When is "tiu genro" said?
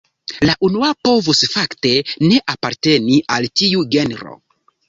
3.63-4.39